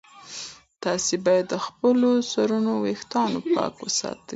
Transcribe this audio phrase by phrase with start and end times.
[0.83, 4.29] تاسي باید د خپلو سرونو ویښتان پاک وساتئ.